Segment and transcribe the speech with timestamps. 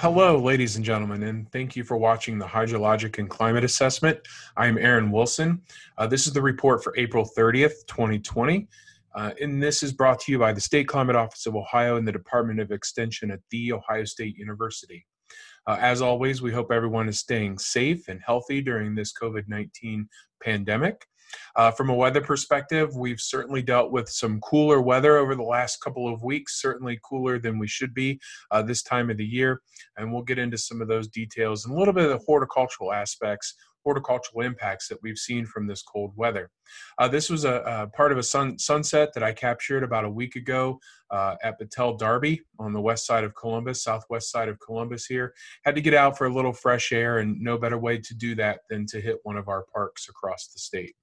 [0.00, 4.20] Hello, ladies and gentlemen, and thank you for watching the Hydrologic and Climate Assessment.
[4.56, 5.60] I'm Aaron Wilson.
[5.96, 8.68] Uh, this is the report for April 30th, 2020.
[9.16, 12.06] Uh, and this is brought to you by the State Climate Office of Ohio and
[12.06, 15.04] the Department of Extension at The Ohio State University.
[15.66, 20.08] Uh, as always, we hope everyone is staying safe and healthy during this COVID 19
[20.40, 21.08] pandemic.
[21.56, 25.80] Uh, from a weather perspective, we've certainly dealt with some cooler weather over the last
[25.80, 28.20] couple of weeks, certainly cooler than we should be
[28.50, 29.60] uh, this time of the year.
[29.96, 32.92] And we'll get into some of those details and a little bit of the horticultural
[32.92, 33.54] aspects
[33.88, 36.50] horticultural impacts that we've seen from this cold weather.
[36.98, 40.10] Uh, this was a, a, part of a sun, sunset that I captured about a
[40.10, 40.78] week ago
[41.10, 45.32] uh, at Battelle Darby on the west side of Columbus, southwest side of Columbus here.
[45.64, 48.34] Had to get out for a little fresh air, and no better way to do
[48.34, 50.94] that than to hit one of our parks across the state.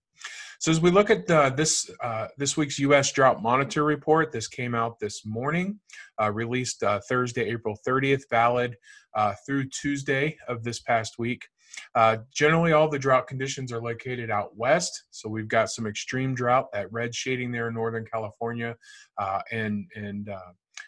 [0.59, 3.11] So as we look at uh, this uh, this week's U.S.
[3.11, 5.79] Drought Monitor report, this came out this morning,
[6.21, 8.75] uh, released uh, Thursday, April 30th, valid
[9.15, 11.43] uh, through Tuesday of this past week.
[11.93, 15.05] Uh, generally, all the drought conditions are located out west.
[15.11, 18.75] So we've got some extreme drought, that red shading there in Northern California,
[19.51, 20.29] and and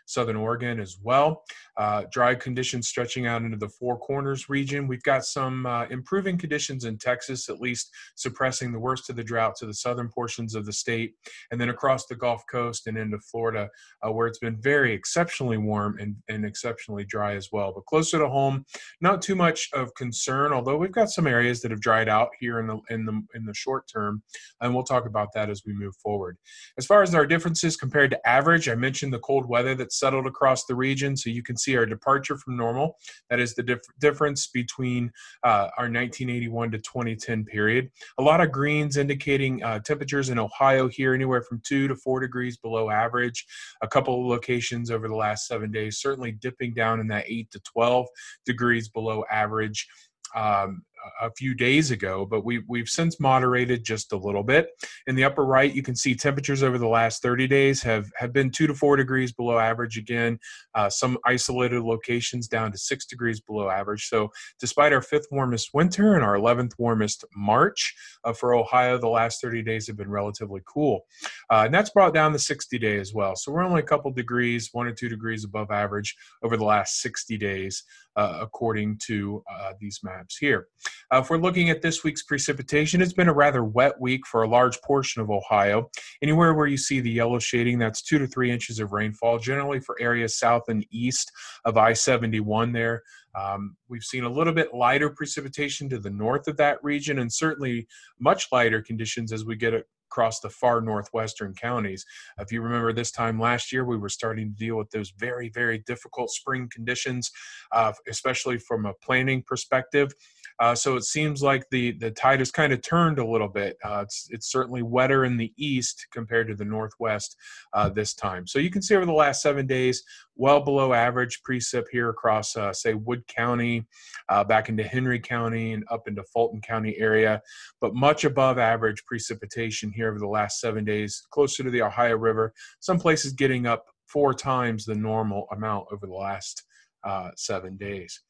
[0.05, 1.43] southern Oregon as well.
[1.77, 4.87] Uh, dry conditions stretching out into the Four Corners region.
[4.87, 9.23] We've got some uh, improving conditions in Texas, at least suppressing the worst of the
[9.23, 11.13] drought to the southern portions of the state,
[11.51, 13.69] and then across the Gulf Coast and into Florida,
[14.05, 17.71] uh, where it's been very exceptionally warm and, and exceptionally dry as well.
[17.73, 18.65] But closer to home,
[19.01, 22.59] not too much of concern, although we've got some areas that have dried out here
[22.59, 24.23] in the in the in the short term,
[24.61, 26.37] and we'll talk about that as we move forward.
[26.77, 30.27] As far as our differences compared to average, I mentioned the cold weather that's settled
[30.27, 31.15] across the region.
[31.15, 32.97] So you can see our departure from normal.
[33.29, 35.11] That is the dif- difference between
[35.43, 37.89] uh, our 1981 to 2010 period.
[38.17, 42.19] A lot of greens indicating uh, temperatures in Ohio here anywhere from two to four
[42.19, 43.45] degrees below average.
[43.81, 47.49] A couple of locations over the last seven days, certainly dipping down in that eight
[47.51, 48.07] to 12
[48.45, 49.87] degrees below average.
[50.35, 50.83] Um,
[51.21, 54.69] a few days ago, but we, we've since moderated just a little bit.
[55.07, 58.33] In the upper right, you can see temperatures over the last 30 days have, have
[58.33, 60.39] been two to four degrees below average again.
[60.75, 64.07] Uh, some isolated locations down to six degrees below average.
[64.07, 64.29] So,
[64.59, 69.41] despite our fifth warmest winter and our 11th warmest March uh, for Ohio, the last
[69.41, 71.05] 30 days have been relatively cool.
[71.51, 73.35] Uh, and that's brought down the 60 day as well.
[73.35, 77.01] So, we're only a couple degrees, one or two degrees above average over the last
[77.01, 77.83] 60 days,
[78.17, 80.67] uh, according to uh, these maps here.
[81.13, 84.41] Uh, if we're looking at this week's precipitation, it's been a rather wet week for
[84.41, 85.89] a large portion of Ohio.
[86.21, 89.79] Anywhere where you see the yellow shading, that's two to three inches of rainfall, generally
[89.79, 91.31] for areas south and east
[91.63, 93.03] of I 71 there.
[93.35, 97.31] Um, we've seen a little bit lighter precipitation to the north of that region, and
[97.31, 97.87] certainly
[98.19, 102.05] much lighter conditions as we get across the far northwestern counties.
[102.39, 105.49] If you remember this time last year, we were starting to deal with those very,
[105.49, 107.31] very difficult spring conditions,
[107.71, 110.13] uh, especially from a planning perspective.
[110.59, 113.77] Uh, so it seems like the the tide has kind of turned a little bit.
[113.83, 117.35] Uh, it's it's certainly wetter in the east compared to the northwest
[117.73, 118.47] uh, this time.
[118.47, 120.03] So you can see over the last seven days,
[120.35, 123.85] well below average precip here across, uh, say, Wood County,
[124.29, 127.41] uh, back into Henry County, and up into Fulton County area,
[127.81, 132.17] but much above average precipitation here over the last seven days, closer to the Ohio
[132.17, 132.53] River.
[132.79, 136.63] Some places getting up four times the normal amount over the last
[137.03, 138.21] uh, seven days.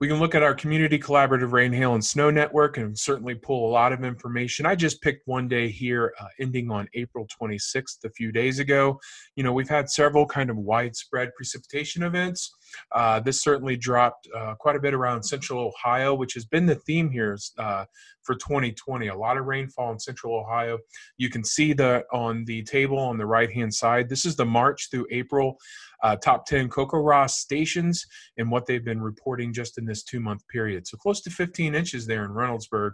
[0.00, 3.68] We can look at our community collaborative rain, hail, and snow network and certainly pull
[3.68, 4.64] a lot of information.
[4.64, 8.98] I just picked one day here, uh, ending on April 26th, a few days ago.
[9.36, 12.56] You know, we've had several kind of widespread precipitation events.
[12.92, 16.74] Uh, this certainly dropped uh, quite a bit around central Ohio, which has been the
[16.74, 17.84] theme here uh,
[18.22, 19.08] for 2020.
[19.08, 20.78] A lot of rainfall in central Ohio.
[21.16, 24.08] You can see that on the table on the right hand side.
[24.08, 25.58] This is the March through April
[26.02, 28.06] uh, top 10 CoCoRaHS stations
[28.38, 30.86] and what they've been reporting just in this two month period.
[30.86, 32.92] So close to 15 inches there in Reynoldsburg,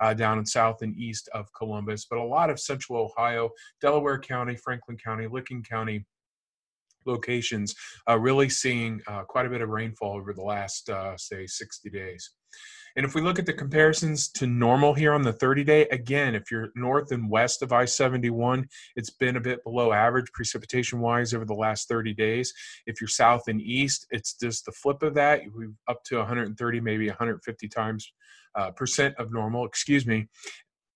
[0.00, 3.50] uh, down in south and east of Columbus, but a lot of central Ohio,
[3.80, 6.06] Delaware County, Franklin County, Licking County
[7.06, 7.74] locations
[8.08, 11.90] uh, really seeing uh, quite a bit of rainfall over the last, uh, say, 60
[11.90, 12.30] days.
[12.96, 16.34] And if we look at the comparisons to normal here on the 30 day, again,
[16.34, 18.66] if you're north and west of I 71,
[18.96, 22.54] it's been a bit below average precipitation wise over the last 30 days.
[22.86, 25.42] If you're south and east, it's just the flip of that.
[25.54, 28.10] We've up to 130, maybe 150 times
[28.54, 30.26] uh, percent of normal, excuse me.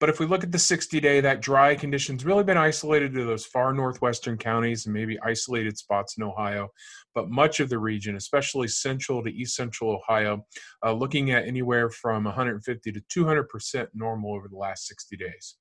[0.00, 3.26] But if we look at the 60 day, that dry conditions really been isolated to
[3.26, 6.70] those far northwestern counties and maybe isolated spots in Ohio.
[7.14, 10.46] But much of the region, especially central to east central Ohio,
[10.84, 15.56] uh, looking at anywhere from 150 to 200% normal over the last 60 days.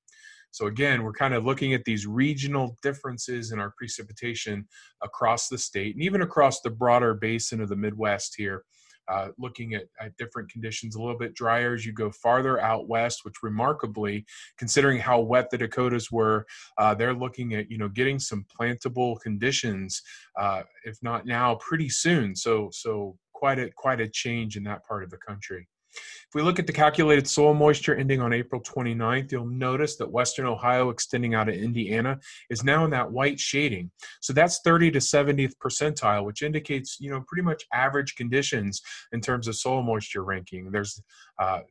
[0.52, 4.68] So again, we're kind of looking at these regional differences in our precipitation
[5.02, 8.64] across the state and even across the broader basin of the Midwest here.
[9.10, 12.88] Uh, looking at, at, different conditions a little bit drier as you go farther out
[12.88, 14.26] west which remarkably
[14.58, 16.46] considering how wet the dakotas were
[16.78, 20.02] uh, they're looking at you know getting some plantable conditions
[20.40, 22.36] uh, if not now pretty soon.
[22.36, 26.42] So so quite a quite a change in that part of the country if we
[26.42, 30.90] look at the calculated soil moisture ending on April 29th, you'll notice that Western Ohio
[30.90, 32.20] extending out of Indiana
[32.50, 33.90] is now in that white shading.
[34.22, 38.82] So that's 30 to 70th percentile, which indicates, you know, pretty much average conditions
[39.12, 40.70] in terms of soil moisture ranking.
[40.72, 41.02] There's
[41.40, 41.62] uh,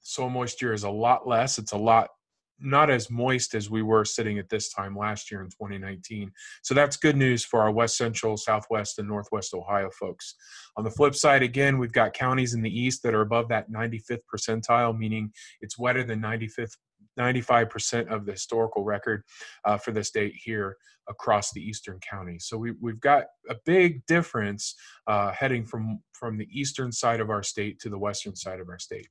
[0.00, 1.58] soil moisture is a lot less.
[1.58, 2.10] It's a lot
[2.60, 6.30] not as moist as we were sitting at this time last year in 2019.
[6.62, 10.34] So that's good news for our West Central, Southwest, and Northwest Ohio folks.
[10.76, 13.70] On the flip side, again, we've got counties in the east that are above that
[13.70, 16.74] 95th percentile, meaning it's wetter than 95th
[17.18, 19.24] 95% of the historical record
[19.64, 20.76] uh, for this date here
[21.08, 22.46] across the eastern counties.
[22.46, 24.74] So we, we've got a big difference
[25.06, 28.68] uh, heading from, from the eastern side of our state to the western side of
[28.68, 29.08] our state.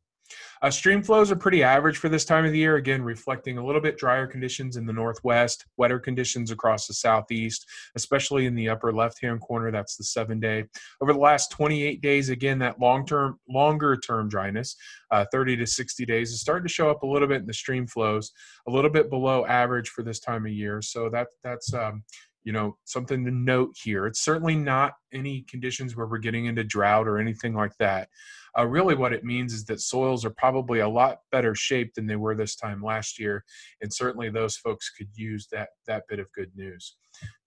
[0.62, 3.65] Uh, stream flows are pretty average for this time of the year, again, reflecting a
[3.65, 7.65] little bit drier conditions in the northwest, wetter conditions across the southeast,
[7.95, 9.71] especially in the upper left hand corner.
[9.71, 10.65] That's the seven day.
[11.01, 14.75] Over the last 28 days, again, that long term, longer term dryness,
[15.12, 17.53] uh, 30 to 60 days, is starting to show up a little bit in the
[17.53, 18.31] stream flows,
[18.68, 20.81] a little bit below average for this time of year.
[20.81, 22.03] So that that's um,
[22.47, 26.63] you know something to note here it's certainly not any conditions where we're getting into
[26.63, 28.09] drought or anything like that
[28.57, 32.07] uh, really what it means is that soils are probably a lot better shaped than
[32.07, 33.44] they were this time last year
[33.81, 36.95] and certainly those folks could use that that bit of good news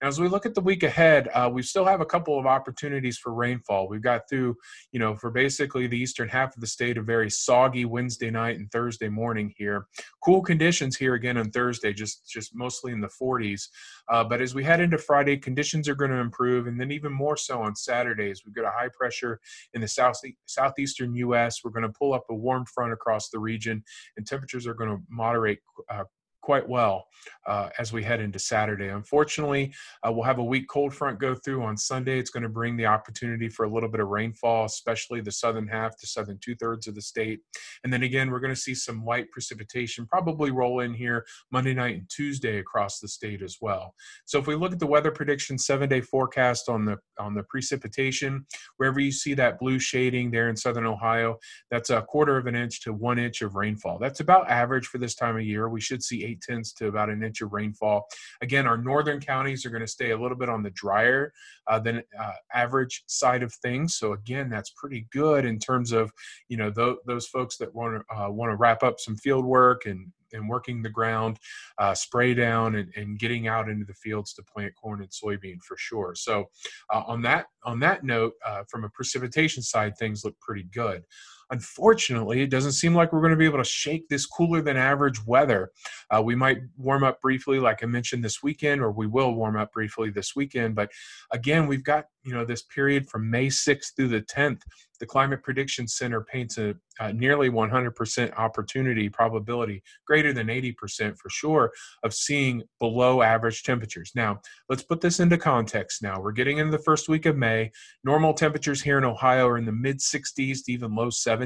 [0.01, 2.45] now, as we look at the week ahead, uh, we still have a couple of
[2.45, 3.87] opportunities for rainfall.
[3.87, 4.55] We've got through,
[4.91, 8.57] you know, for basically the eastern half of the state, a very soggy Wednesday night
[8.57, 9.85] and Thursday morning here.
[10.23, 13.67] Cool conditions here again on Thursday, just just mostly in the 40s.
[14.09, 17.11] Uh, but as we head into Friday, conditions are going to improve, and then even
[17.11, 18.43] more so on Saturdays.
[18.45, 19.39] We've got a high pressure
[19.73, 21.59] in the south southeastern U.S.
[21.63, 23.83] We're going to pull up a warm front across the region,
[24.17, 25.59] and temperatures are going to moderate
[25.89, 26.03] uh,
[26.41, 27.05] quite well
[27.47, 28.87] uh, as we head into Saturday.
[28.87, 29.73] Unfortunately,
[30.05, 32.19] uh, we'll have a weak cold front go through on Sunday.
[32.19, 35.67] It's going to bring the opportunity for a little bit of rainfall, especially the southern
[35.67, 37.39] half to southern two thirds of the state.
[37.83, 41.73] And then again, we're going to see some light precipitation probably roll in here Monday
[41.73, 43.95] night and Tuesday across the state as well.
[44.25, 47.43] So if we look at the weather prediction seven day forecast on the on the
[47.43, 48.45] precipitation,
[48.77, 51.37] wherever you see that blue shading there in southern Ohio,
[51.69, 53.99] that's a quarter of an inch to one inch of rainfall.
[53.99, 55.69] That's about average for this time of year.
[55.69, 58.07] We should see eight tenths to about an inch of rainfall.
[58.41, 61.33] Again, our northern counties are going to stay a little bit on the drier
[61.67, 63.95] uh, than uh, average side of things.
[63.95, 66.11] So again, that's pretty good in terms of
[66.47, 69.45] you know th- those folks that want to uh, want to wrap up some field
[69.45, 71.37] work and and working the ground,
[71.77, 75.61] uh, spray down, and, and, getting out into the fields to plant corn and soybean
[75.61, 76.13] for sure.
[76.15, 76.45] So,
[76.93, 81.03] uh, on that on that note, uh, from a precipitation side, things look pretty good.
[81.51, 84.77] Unfortunately, it doesn't seem like we're going to be able to shake this cooler than
[84.77, 85.71] average weather.
[86.09, 89.57] Uh, we might warm up briefly, like I mentioned this weekend, or we will warm
[89.57, 90.75] up briefly this weekend.
[90.75, 90.89] But
[91.31, 94.61] again, we've got you know this period from May 6th through the 10th.
[94.99, 101.27] The Climate Prediction Center paints a, a nearly 100% opportunity probability, greater than 80% for
[101.27, 101.71] sure,
[102.03, 104.11] of seeing below average temperatures.
[104.13, 106.03] Now, let's put this into context.
[106.03, 107.71] Now we're getting into the first week of May.
[108.03, 111.40] Normal temperatures here in Ohio are in the mid 60s to even low 70s,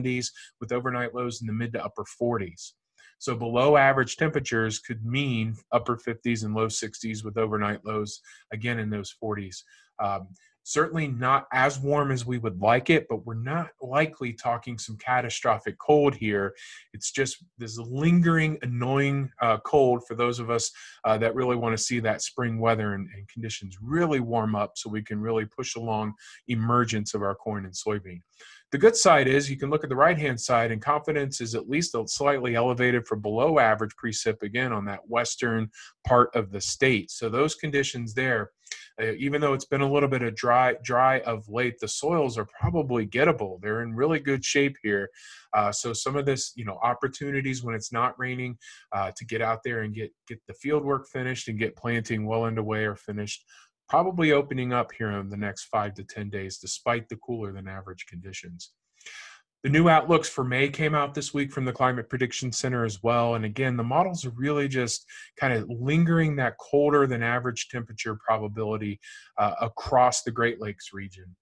[0.59, 2.73] with overnight lows in the mid to upper 40s.
[3.17, 8.19] So below average temperatures could mean upper 50s and low 60s with overnight lows
[8.51, 9.63] again in those 40s.
[9.99, 10.27] Um,
[10.65, 14.97] certainly not as warm as we would like it, but we're not likely talking some
[14.97, 16.53] catastrophic cold here.
[16.93, 20.71] It's just this lingering, annoying uh, cold for those of us
[21.05, 24.71] uh, that really want to see that spring weather and, and, conditions really warm up
[24.75, 26.13] so we can really push along
[26.47, 28.19] emergence of our corn and soybean.
[28.75, 31.55] The good side is you can look at the right hand side, and confidence is
[31.55, 35.71] at least slightly elevated for below average precip again on that western
[36.05, 37.09] part of the state.
[37.09, 38.51] So those conditions there
[39.01, 42.37] uh, even though it's been a little bit of dry dry of late, the soils
[42.37, 43.59] are probably gettable.
[43.61, 45.09] They're in really good shape here.
[45.53, 48.57] Uh, so some of this, you know, opportunities when it's not raining
[48.93, 52.25] uh, to get out there and get get the field work finished and get planting
[52.25, 53.45] well underway or finished
[53.87, 57.67] probably opening up here in the next five to 10 days, despite the cooler than
[57.67, 58.71] average conditions.
[59.63, 63.01] The new outlooks for May came out this week from the Climate Prediction Center as
[63.01, 63.33] well.
[63.33, 65.05] And again, the models are really just
[65.39, 68.99] kind of lingering that colder than average temperature probability
[69.39, 71.35] uh, across the Great Lakes region.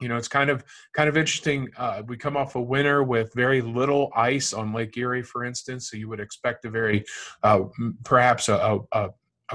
[0.00, 0.64] you know it's kind of
[0.94, 4.96] kind of interesting uh, we come off a winter with very little ice on lake
[4.96, 7.04] erie for instance so you would expect a very
[7.42, 7.60] uh,
[8.04, 9.08] perhaps a, a, a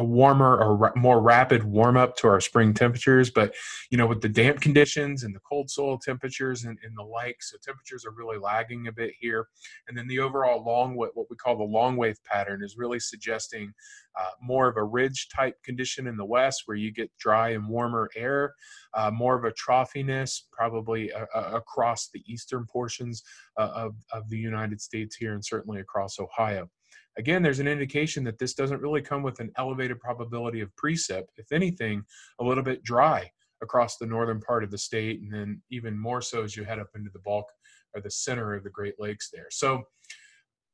[0.04, 3.30] warmer or more rapid warm up to our spring temperatures.
[3.30, 3.54] But
[3.90, 7.38] you know, with the damp conditions and the cold soil temperatures and, and, the like,
[7.42, 9.48] so temperatures are really lagging a bit here.
[9.88, 13.74] And then the overall long what we call the long wave pattern is really suggesting
[14.20, 17.68] uh, more of a ridge type condition in the west where you get dry and
[17.68, 18.54] warmer air,
[18.94, 23.24] uh, more of a troughiness probably uh, uh across the eastern portions
[23.58, 26.70] uh, of, of the United States here and certainly across Ohio.
[27.18, 31.24] Again, there's an indication that this doesn't really come with an elevated probability of precip.
[31.38, 32.04] If anything,
[32.40, 33.32] a little bit dry
[33.62, 36.80] across the northern part of the state, and then even more so as you head
[36.80, 37.46] up into the bulk
[37.94, 39.48] or the center of the Great Lakes there.
[39.50, 39.84] So,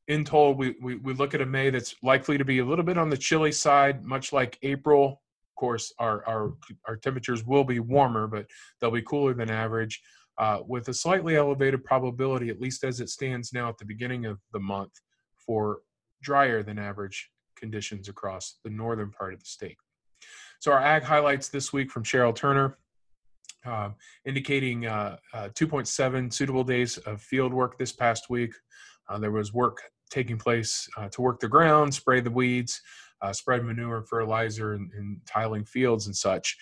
[0.07, 2.83] in total, we, we, we look at a May that's likely to be a little
[2.83, 5.21] bit on the chilly side, much like April.
[5.51, 6.53] Of course, our, our,
[6.87, 8.47] our temperatures will be warmer, but
[8.79, 10.01] they'll be cooler than average.
[10.37, 14.25] Uh, with a slightly elevated probability, at least as it stands now at the beginning
[14.25, 14.91] of the month,
[15.45, 15.81] for
[16.21, 19.77] drier than average conditions across the northern part of the state.
[20.59, 22.77] So our ag highlights this week from Cheryl Turner,
[23.65, 23.89] uh,
[24.25, 28.53] indicating uh, uh, 2.7 suitable days of field work this past week.
[29.09, 32.81] Uh, there was work taking place uh, to work the ground, spray the weeds,
[33.21, 36.57] uh, spread manure and fertilizer, and, and, tiling fields and such.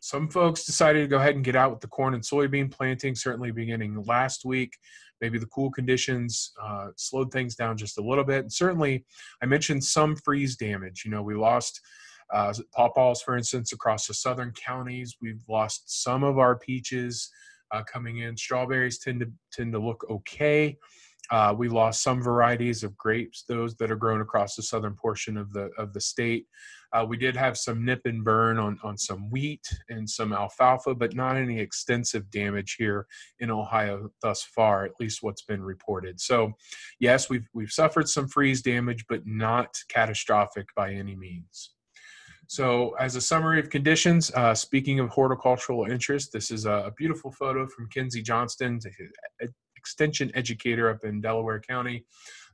[0.00, 3.14] some folks decided to go ahead and get out with the corn and soybean planting,
[3.14, 4.76] certainly beginning last week.
[5.20, 8.40] Maybe the cool conditions uh, slowed things down just a little bit.
[8.40, 9.04] And certainly,
[9.42, 11.02] I mentioned some freeze damage.
[11.04, 11.80] You know, we lost
[12.32, 15.16] uh, pawpaws, for instance, across the southern counties.
[15.20, 17.30] We've lost some of our peaches
[17.72, 18.36] uh, coming in.
[18.36, 20.76] Strawberries tend to tend to look okay.
[21.30, 25.36] Uh, we lost some varieties of grapes, those that are grown across the southern portion
[25.36, 26.46] of the of the state.
[26.92, 30.94] Uh, we did have some nip and burn on on some wheat and some alfalfa,
[30.94, 33.06] but not any extensive damage here
[33.40, 36.20] in Ohio thus far, at least what's been reported.
[36.20, 36.52] So,
[37.00, 41.72] yes, we've we've suffered some freeze damage, but not catastrophic by any means.
[42.48, 47.32] So, as a summary of conditions, uh, speaking of horticultural interest, this is a, beautiful
[47.32, 48.78] photo from Kinsey Johnston,
[49.86, 52.04] extension educator up in Delaware County,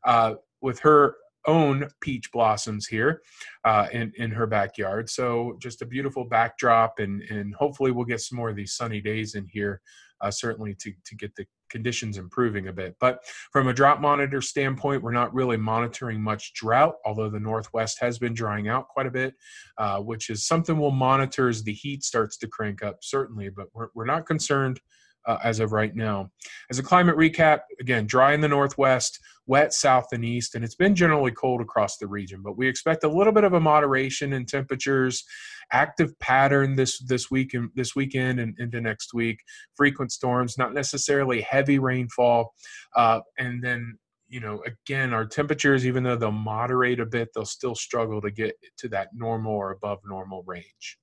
[0.04, 3.22] uh, with her own peach blossoms here
[3.64, 5.08] uh, in in her backyard.
[5.08, 9.00] So just a beautiful backdrop, and and hopefully we'll get some more of these sunny
[9.00, 9.80] days in here.
[10.20, 12.94] Uh, certainly to to get the conditions improving a bit.
[13.00, 13.20] But
[13.50, 18.18] from a drought monitor standpoint, we're not really monitoring much drought, although the Northwest has
[18.18, 19.34] been drying out quite a bit,
[19.78, 23.48] uh, which is something we'll monitor as the heat starts to crank up, certainly.
[23.48, 24.78] But we're, we're not concerned
[25.26, 26.30] uh, as of right now.
[26.70, 30.74] As a climate recap, again, dry in the northwest, wet south and east, and it's
[30.74, 32.42] been generally cold across the region.
[32.42, 35.24] But we expect a little bit of a moderation in temperatures,
[35.72, 39.40] active pattern this this week and this weekend and into next week.
[39.74, 42.54] Frequent storms, not necessarily heavy rainfall,
[42.96, 43.98] uh, and then
[44.28, 48.30] you know, again, our temperatures, even though they'll moderate a bit, they'll still struggle to
[48.30, 50.96] get to that normal or above normal range.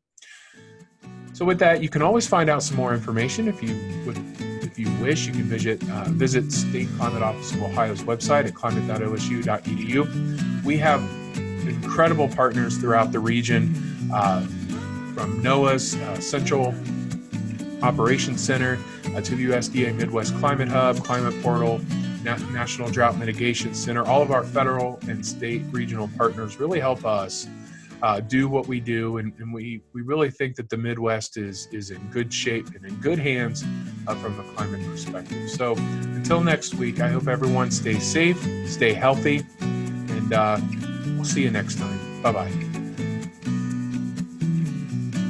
[1.33, 3.73] So with that, you can always find out some more information if you
[4.05, 4.17] would,
[4.61, 5.25] if you wish.
[5.25, 10.63] You can visit uh, visit State Climate Office of Ohio's website at climate.osu.edu.
[10.65, 11.01] We have
[11.65, 13.73] incredible partners throughout the region,
[14.13, 14.41] uh,
[15.13, 16.75] from NOAA's uh, Central
[17.81, 18.77] Operations Center
[19.15, 21.79] uh, to the USDA Midwest Climate Hub, Climate Portal,
[22.23, 24.03] Na- National Drought Mitigation Center.
[24.03, 27.47] All of our federal and state regional partners really help us
[28.01, 31.67] uh, do what we do, and, and, we we really think that the Midwest is
[31.71, 33.63] is in good shape and in good hands
[34.07, 35.49] uh, from a climate perspective.
[35.49, 40.59] So until next week, I hope everyone stays safe, stay healthy, and uh,
[41.15, 42.21] we'll see you next time.
[42.21, 42.68] Bye bye.